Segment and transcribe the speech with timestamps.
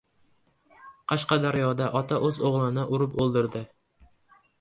[1.11, 3.63] Qashqadaryoda ota o‘z o‘g‘lini urib o‘ldirdi